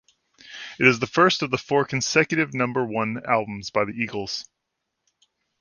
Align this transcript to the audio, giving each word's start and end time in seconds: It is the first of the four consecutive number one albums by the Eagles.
It 0.79 0.87
is 0.87 0.97
the 0.97 1.05
first 1.05 1.43
of 1.43 1.51
the 1.51 1.59
four 1.59 1.85
consecutive 1.85 2.55
number 2.55 2.83
one 2.83 3.21
albums 3.23 3.69
by 3.69 3.85
the 3.85 3.91
Eagles. 3.91 4.49